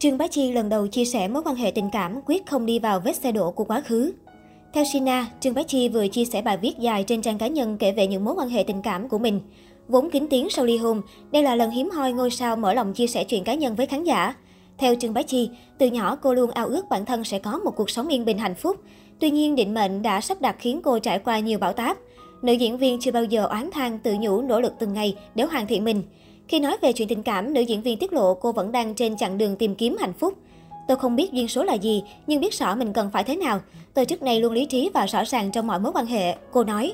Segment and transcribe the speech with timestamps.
[0.00, 2.78] Trương Bá Chi lần đầu chia sẻ mối quan hệ tình cảm quyết không đi
[2.78, 4.12] vào vết xe đổ của quá khứ.
[4.72, 7.76] Theo Sina, Trương Bá Chi vừa chia sẻ bài viết dài trên trang cá nhân
[7.78, 9.40] kể về những mối quan hệ tình cảm của mình.
[9.88, 12.92] Vốn kín tiếng sau ly hôn, đây là lần hiếm hoi ngôi sao mở lòng
[12.92, 14.34] chia sẻ chuyện cá nhân với khán giả.
[14.78, 17.72] Theo Trương Bá Chi, từ nhỏ cô luôn ao ước bản thân sẽ có một
[17.76, 18.76] cuộc sống yên bình hạnh phúc.
[19.18, 21.96] Tuy nhiên, định mệnh đã sắp đặt khiến cô trải qua nhiều bão táp.
[22.42, 25.44] Nữ diễn viên chưa bao giờ oán than tự nhủ nỗ lực từng ngày để
[25.44, 26.02] hoàn thiện mình.
[26.48, 29.16] Khi nói về chuyện tình cảm, nữ diễn viên tiết lộ cô vẫn đang trên
[29.16, 30.34] chặng đường tìm kiếm hạnh phúc.
[30.88, 33.60] Tôi không biết duyên số là gì, nhưng biết rõ mình cần phải thế nào.
[33.94, 36.64] Tôi trước nay luôn lý trí và rõ ràng trong mọi mối quan hệ, cô
[36.64, 36.92] nói.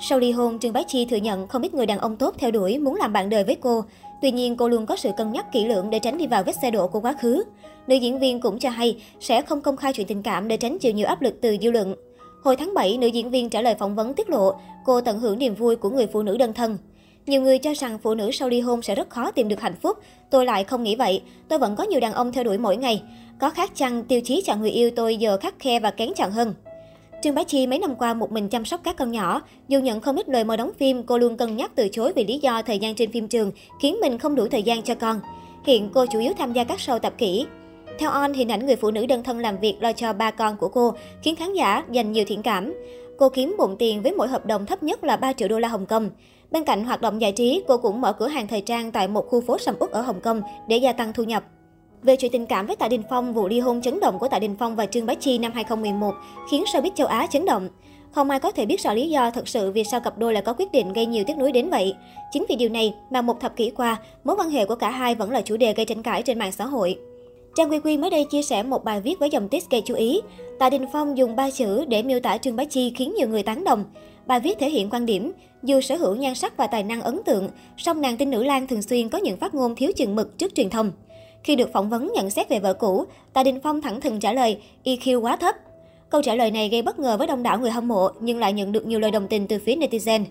[0.00, 2.50] Sau ly hôn, Trương Bá Chi thừa nhận không ít người đàn ông tốt theo
[2.50, 3.84] đuổi muốn làm bạn đời với cô.
[4.22, 6.56] Tuy nhiên, cô luôn có sự cân nhắc kỹ lưỡng để tránh đi vào vết
[6.62, 7.42] xe đổ của quá khứ.
[7.86, 10.78] Nữ diễn viên cũng cho hay sẽ không công khai chuyện tình cảm để tránh
[10.78, 11.94] chịu nhiều áp lực từ dư luận.
[12.42, 15.38] Hồi tháng 7, nữ diễn viên trả lời phỏng vấn tiết lộ cô tận hưởng
[15.38, 16.78] niềm vui của người phụ nữ đơn thân.
[17.26, 19.74] Nhiều người cho rằng phụ nữ sau ly hôn sẽ rất khó tìm được hạnh
[19.82, 19.98] phúc.
[20.30, 21.22] Tôi lại không nghĩ vậy.
[21.48, 23.02] Tôi vẫn có nhiều đàn ông theo đuổi mỗi ngày.
[23.40, 26.30] Có khác chăng tiêu chí chọn người yêu tôi giờ khắc khe và kén chọn
[26.30, 26.54] hơn.
[27.22, 29.42] Trương Bá Chi mấy năm qua một mình chăm sóc các con nhỏ.
[29.68, 32.24] Dù nhận không ít lời mời đóng phim, cô luôn cân nhắc từ chối vì
[32.24, 35.20] lý do thời gian trên phim trường khiến mình không đủ thời gian cho con.
[35.66, 37.46] Hiện cô chủ yếu tham gia các show tập kỹ.
[37.98, 40.56] Theo On, hình ảnh người phụ nữ đơn thân làm việc lo cho ba con
[40.56, 42.74] của cô khiến khán giả dành nhiều thiện cảm.
[43.18, 45.68] Cô kiếm bộn tiền với mỗi hợp đồng thấp nhất là 3 triệu đô la
[45.68, 46.10] Hồng Kông.
[46.50, 49.26] Bên cạnh hoạt động giải trí, cô cũng mở cửa hàng thời trang tại một
[49.28, 51.44] khu phố sầm uất ở Hồng Kông để gia tăng thu nhập.
[52.02, 54.38] Về chuyện tình cảm với Tạ Đình Phong, vụ ly hôn chấn động của Tạ
[54.38, 56.14] Đình Phong và Trương Bá Chi năm 2011
[56.50, 57.68] khiến showbiz châu Á chấn động.
[58.12, 60.42] Không ai có thể biết rõ lý do thật sự vì sao cặp đôi lại
[60.42, 61.94] có quyết định gây nhiều tiếc nuối đến vậy.
[62.32, 65.14] Chính vì điều này mà một thập kỷ qua, mối quan hệ của cả hai
[65.14, 66.98] vẫn là chủ đề gây tranh cãi trên mạng xã hội.
[67.54, 69.94] Trang Quy Quy mới đây chia sẻ một bài viết với dòng tiết gây chú
[69.94, 70.20] ý.
[70.58, 73.42] Tạ Đình Phong dùng ba chữ để miêu tả Trương Bá Chi khiến nhiều người
[73.42, 73.84] tán đồng.
[74.26, 75.32] Bài viết thể hiện quan điểm,
[75.62, 78.66] dù sở hữu nhan sắc và tài năng ấn tượng, song nàng tinh nữ Lan
[78.66, 80.92] thường xuyên có những phát ngôn thiếu chừng mực trước truyền thông.
[81.44, 84.32] Khi được phỏng vấn nhận xét về vợ cũ, Tạ Đình Phong thẳng thừng trả
[84.32, 85.54] lời EQ quá thấp.
[86.10, 88.52] Câu trả lời này gây bất ngờ với đông đảo người hâm mộ nhưng lại
[88.52, 90.24] nhận được nhiều lời đồng tình từ phía netizen.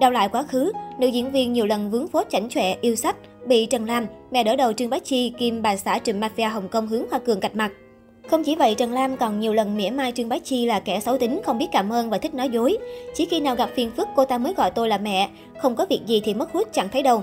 [0.00, 3.16] Đào lại quá khứ, nữ diễn viên nhiều lần vướng phốt chảnh chọe yêu sách,
[3.46, 6.68] bị Trần Lam, mẹ đỡ đầu Trương Bá Chi, kim bà xã trùm mafia Hồng
[6.68, 7.72] Kông hướng Hoa Cường cạch mặt.
[8.30, 11.00] Không chỉ vậy, Trần Lam còn nhiều lần mỉa mai Trương Bá Chi là kẻ
[11.00, 12.76] xấu tính, không biết cảm ơn và thích nói dối.
[13.14, 15.28] Chỉ khi nào gặp phiền phức, cô ta mới gọi tôi là mẹ.
[15.58, 17.22] Không có việc gì thì mất hút chẳng thấy đâu.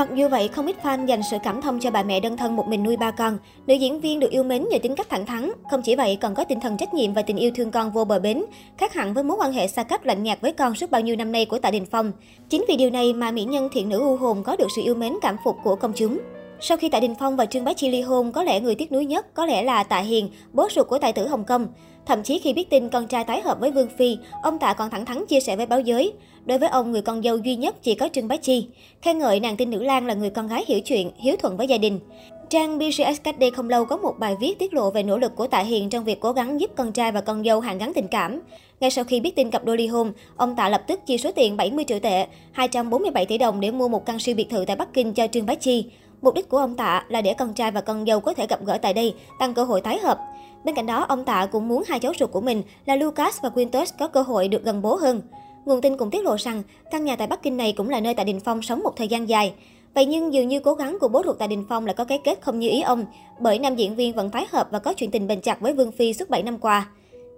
[0.00, 2.56] Mặc dù vậy, không ít fan dành sự cảm thông cho bà mẹ đơn thân
[2.56, 3.38] một mình nuôi ba con.
[3.66, 5.50] Nữ diễn viên được yêu mến nhờ tính cách thẳng thắn.
[5.70, 8.04] Không chỉ vậy, còn có tinh thần trách nhiệm và tình yêu thương con vô
[8.04, 8.44] bờ bến,
[8.78, 11.16] khác hẳn với mối quan hệ xa cách lạnh nhạt với con suốt bao nhiêu
[11.16, 12.12] năm nay của Tạ Đình Phong.
[12.48, 14.94] Chính vì điều này mà mỹ nhân thiện nữ u hồn có được sự yêu
[14.94, 16.18] mến cảm phục của công chúng.
[16.62, 18.92] Sau khi Tạ Đình Phong và Trương Bá Chi ly hôn, có lẽ người tiếc
[18.92, 21.66] nuối nhất có lẽ là Tạ Hiền, bố ruột của tài tử Hồng Kông.
[22.06, 24.90] Thậm chí khi biết tin con trai tái hợp với Vương Phi, ông Tạ còn
[24.90, 26.12] thẳng thắn chia sẻ với báo giới.
[26.46, 28.66] Đối với ông, người con dâu duy nhất chỉ có Trương Bá Chi.
[29.02, 31.66] Khen ngợi nàng tin nữ lang là người con gái hiểu chuyện, hiếu thuận với
[31.66, 32.00] gia đình.
[32.48, 35.36] Trang BGS cách đây không lâu có một bài viết tiết lộ về nỗ lực
[35.36, 37.92] của Tạ Hiền trong việc cố gắng giúp con trai và con dâu hàn gắn
[37.94, 38.40] tình cảm.
[38.80, 41.32] Ngay sau khi biết tin cặp đôi ly hôn, ông Tạ lập tức chi số
[41.32, 44.76] tiền 70 triệu tệ, 247 tỷ đồng để mua một căn siêu biệt thự tại
[44.76, 45.84] Bắc Kinh cho Trương Bá Chi.
[46.22, 48.64] Mục đích của ông Tạ là để con trai và con dâu có thể gặp
[48.64, 50.18] gỡ tại đây, tăng cơ hội tái hợp.
[50.64, 53.48] Bên cạnh đó, ông Tạ cũng muốn hai cháu ruột của mình là Lucas và
[53.48, 55.22] Quintus có cơ hội được gần bố hơn.
[55.64, 58.14] Nguồn tin cũng tiết lộ rằng, căn nhà tại Bắc Kinh này cũng là nơi
[58.14, 59.52] Tạ Đình Phong sống một thời gian dài.
[59.94, 62.20] Vậy nhưng dường như cố gắng của bố ruột Tạ Đình Phong lại có cái
[62.24, 63.04] kết không như ý ông,
[63.40, 65.92] bởi nam diễn viên vẫn tái hợp và có chuyện tình bền chặt với Vương
[65.92, 66.86] Phi suốt 7 năm qua.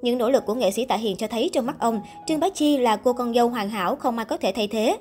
[0.03, 2.49] Những nỗ lực của nghệ sĩ Tạ Hiền cho thấy trong mắt ông, Trương Bá
[2.49, 4.97] Chi là cô con dâu hoàn hảo không ai có thể thay thế.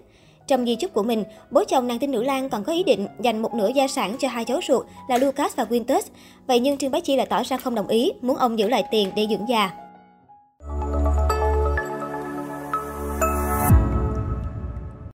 [0.47, 3.07] Trong di chúc của mình, bố chồng nàng tin nữ Lan còn có ý định
[3.19, 6.07] dành một nửa gia sản cho hai cháu ruột là Lucas và Quintus.
[6.47, 8.83] Vậy nhưng Trương Bá Chi lại tỏ ra không đồng ý, muốn ông giữ lại
[8.91, 9.71] tiền để dưỡng già.